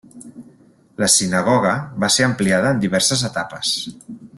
[1.03, 3.79] La sinagoga va ser ampliada en diverses etapes.